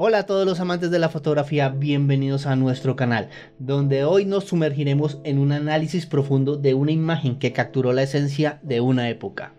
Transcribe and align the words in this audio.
Hola 0.00 0.18
a 0.18 0.26
todos 0.26 0.46
los 0.46 0.60
amantes 0.60 0.92
de 0.92 1.00
la 1.00 1.08
fotografía, 1.08 1.70
bienvenidos 1.70 2.46
a 2.46 2.54
nuestro 2.54 2.94
canal, 2.94 3.30
donde 3.58 4.04
hoy 4.04 4.26
nos 4.26 4.44
sumergiremos 4.44 5.18
en 5.24 5.40
un 5.40 5.50
análisis 5.50 6.06
profundo 6.06 6.56
de 6.56 6.72
una 6.72 6.92
imagen 6.92 7.40
que 7.40 7.52
capturó 7.52 7.92
la 7.92 8.04
esencia 8.04 8.60
de 8.62 8.80
una 8.80 9.08
época. 9.08 9.54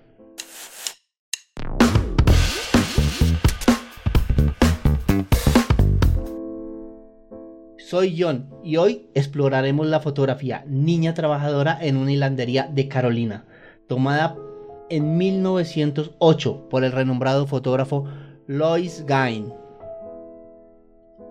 Soy 7.78 8.16
John 8.18 8.50
y 8.64 8.78
hoy 8.78 9.10
exploraremos 9.16 9.88
la 9.88 10.00
fotografía 10.00 10.64
Niña 10.70 11.14
Trabajadora 11.14 11.78
en 11.82 11.98
una 11.98 12.14
hilandería 12.14 12.70
de 12.74 12.88
Carolina, 12.88 13.44
tomada 13.90 14.38
en 14.90 15.18
1908 15.18 16.70
por 16.70 16.86
el 16.86 16.94
renombrado 16.94 17.46
fotógrafo 17.46 18.06
Lois 18.48 19.04
Gain. 19.06 19.52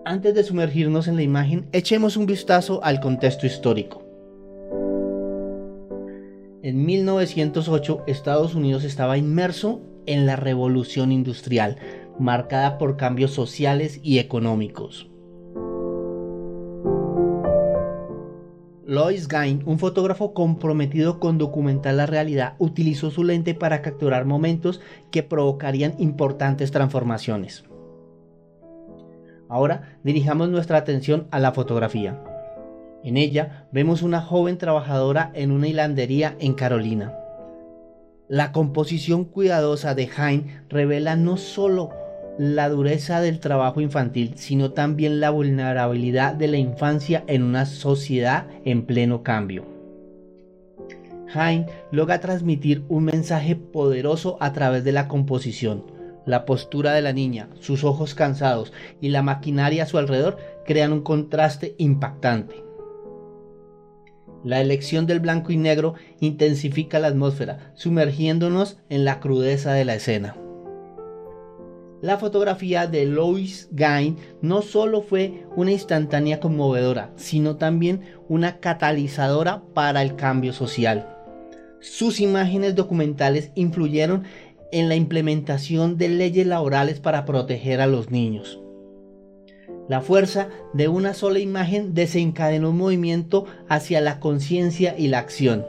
Antes 0.05 0.33
de 0.33 0.43
sumergirnos 0.43 1.07
en 1.07 1.17
la 1.17 1.23
imagen, 1.23 1.67
echemos 1.71 2.15
un 2.15 2.25
vistazo 2.25 2.83
al 2.83 2.99
contexto 2.99 3.45
histórico. 3.45 4.01
En 6.63 6.85
1908, 6.85 8.03
Estados 8.07 8.55
Unidos 8.55 8.83
estaba 8.83 9.17
inmerso 9.17 9.81
en 10.05 10.25
la 10.25 10.35
revolución 10.35 11.11
industrial, 11.11 11.77
marcada 12.17 12.77
por 12.77 12.97
cambios 12.97 13.31
sociales 13.31 13.99
y 14.01 14.19
económicos. 14.19 15.09
Lois 18.85 19.27
Gain, 19.27 19.61
un 19.67 19.77
fotógrafo 19.77 20.33
comprometido 20.33 21.19
con 21.19 21.37
documentar 21.37 21.93
la 21.93 22.07
realidad, 22.07 22.55
utilizó 22.57 23.11
su 23.11 23.23
lente 23.23 23.53
para 23.53 23.83
capturar 23.83 24.25
momentos 24.25 24.81
que 25.11 25.21
provocarían 25.21 25.93
importantes 25.99 26.71
transformaciones. 26.71 27.68
Ahora 29.49 29.97
dirijamos 30.03 30.49
nuestra 30.49 30.77
atención 30.77 31.27
a 31.31 31.39
la 31.39 31.51
fotografía. 31.51 32.23
En 33.03 33.17
ella 33.17 33.65
vemos 33.71 34.03
una 34.03 34.21
joven 34.21 34.57
trabajadora 34.57 35.31
en 35.33 35.51
una 35.51 35.67
hilandería 35.67 36.35
en 36.39 36.53
Carolina. 36.53 37.15
La 38.27 38.51
composición 38.51 39.25
cuidadosa 39.25 39.95
de 39.95 40.07
Hain 40.15 40.61
revela 40.69 41.15
no 41.15 41.35
solo 41.35 41.89
la 42.37 42.69
dureza 42.69 43.21
del 43.21 43.39
trabajo 43.39 43.81
infantil, 43.81 44.33
sino 44.35 44.71
también 44.71 45.19
la 45.19 45.31
vulnerabilidad 45.31 46.35
de 46.35 46.47
la 46.47 46.57
infancia 46.57 47.23
en 47.25 47.41
una 47.41 47.65
sociedad 47.65 48.45
en 48.65 48.85
pleno 48.85 49.23
cambio. 49.23 49.65
Hain 51.33 51.65
logra 51.91 52.19
transmitir 52.19 52.83
un 52.87 53.05
mensaje 53.05 53.55
poderoso 53.55 54.37
a 54.39 54.53
través 54.53 54.83
de 54.83 54.91
la 54.91 55.07
composición. 55.07 55.98
La 56.29 56.45
postura 56.45 56.93
de 56.93 57.01
la 57.01 57.11
niña, 57.11 57.49
sus 57.59 57.83
ojos 57.83 58.13
cansados 58.13 58.71
y 59.01 59.09
la 59.09 59.23
maquinaria 59.23 59.81
a 59.81 59.85
su 59.87 59.97
alrededor 59.97 60.37
crean 60.63 60.93
un 60.93 61.01
contraste 61.01 61.73
impactante. 61.79 62.63
La 64.43 64.61
elección 64.61 65.07
del 65.07 65.21
blanco 65.21 65.51
y 65.51 65.57
negro 65.57 65.95
intensifica 66.19 66.99
la 66.99 67.07
atmósfera, 67.07 67.71
sumergiéndonos 67.73 68.77
en 68.89 69.05
la 69.05 69.19
crudeza 69.19 69.73
de 69.73 69.85
la 69.85 69.95
escena. 69.95 70.37
La 71.99 72.19
fotografía 72.19 72.85
de 72.85 73.07
Lois 73.07 73.67
Gain 73.71 74.17
no 74.43 74.61
solo 74.61 75.01
fue 75.01 75.47
una 75.55 75.71
instantánea 75.71 76.39
conmovedora, 76.39 77.11
sino 77.15 77.55
también 77.55 78.01
una 78.27 78.59
catalizadora 78.59 79.63
para 79.73 80.03
el 80.03 80.15
cambio 80.15 80.53
social. 80.53 81.15
Sus 81.81 82.19
imágenes 82.19 82.75
documentales 82.75 83.51
influyeron 83.55 84.25
en 84.71 84.89
la 84.89 84.95
implementación 84.95 85.97
de 85.97 86.09
leyes 86.09 86.47
laborales 86.47 86.99
para 86.99 87.25
proteger 87.25 87.81
a 87.81 87.87
los 87.87 88.11
niños. 88.11 88.59
La 89.87 90.01
fuerza 90.01 90.49
de 90.73 90.87
una 90.87 91.15
sola 91.15 91.39
imagen 91.39 91.95
desencadenó 91.95 92.69
un 92.69 92.77
movimiento 92.77 93.45
hacia 93.67 94.01
la 94.01 94.19
conciencia 94.19 94.95
y 94.97 95.07
la 95.07 95.17
acción. 95.17 95.65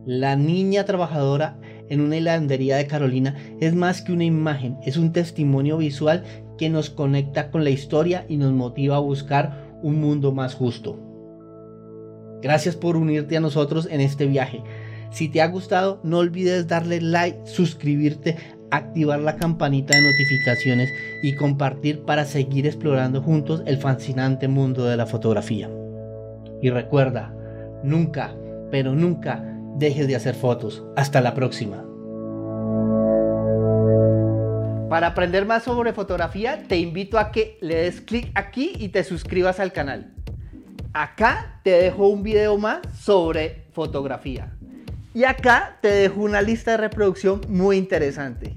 La 0.08 0.38
niña 0.38 0.86
trabajadora 0.86 1.60
en 1.90 2.00
una 2.00 2.16
hilandería 2.16 2.78
de 2.78 2.88
Carolina 2.88 3.36
es 3.60 3.76
más 3.76 4.02
que 4.02 4.14
una 4.14 4.24
imagen, 4.24 4.78
es 4.86 4.96
un 4.96 5.12
testimonio 5.12 5.76
visual 5.76 6.24
que 6.58 6.70
nos 6.70 6.90
conecta 6.90 7.52
con 7.52 7.66
la 7.66 7.72
historia 7.72 8.26
y 8.30 8.38
nos 8.38 8.54
motiva 8.54 8.96
a 8.96 9.00
buscar 9.00 9.68
un 9.84 10.00
mundo 10.00 10.32
más 10.32 10.56
justo. 10.56 10.98
Gracias 12.42 12.78
por 12.78 12.96
unirte 12.96 13.36
a 13.36 13.42
nosotros 13.42 13.86
en 13.92 14.00
este 14.00 14.28
viaje. 14.28 14.64
Si 15.12 15.28
te 15.28 15.42
ha 15.42 15.48
gustado, 15.48 16.00
no 16.04 16.20
olvides 16.20 16.70
darle 16.70 17.02
like, 17.02 17.40
suscribirte, 17.44 18.38
activar 18.72 19.20
la 19.20 19.36
campanita 19.36 19.94
de 19.94 20.04
notificaciones 20.04 20.90
y 21.22 21.36
compartir 21.36 22.04
para 22.04 22.24
seguir 22.24 22.66
explorando 22.66 23.22
juntos 23.22 23.62
el 23.66 23.76
fascinante 23.76 24.48
mundo 24.48 24.86
de 24.86 24.96
la 24.96 25.06
fotografía. 25.06 25.70
Y 26.62 26.70
recuerda, 26.70 27.36
nunca, 27.84 28.34
pero 28.72 28.96
nunca 28.96 29.56
dejes 29.78 30.08
de 30.08 30.16
hacer 30.16 30.36
fotos. 30.36 30.84
Hasta 30.96 31.22
la 31.22 31.34
próxima. 31.34 31.84
Para 34.90 35.08
aprender 35.08 35.46
más 35.46 35.64
sobre 35.64 35.94
fotografía, 35.94 36.64
te 36.68 36.78
invito 36.78 37.20
a 37.20 37.32
que 37.32 37.58
le 37.62 37.76
des 37.76 38.02
clic 38.02 38.32
aquí 38.36 38.74
y 38.78 38.90
te 38.90 39.04
suscribas 39.04 39.60
al 39.60 39.74
canal. 39.74 40.14
Acá 40.94 41.60
te 41.64 41.72
dejo 41.72 42.08
un 42.08 42.24
video 42.24 42.58
más 42.58 42.80
sobre 42.98 43.66
fotografía. 43.74 44.54
Y 45.14 45.26
acá 45.26 45.78
te 45.82 45.90
dejo 45.90 46.22
una 46.22 46.42
lista 46.42 46.72
de 46.72 46.78
reproducción 46.78 47.42
muy 47.50 47.78
interesante. 47.78 48.56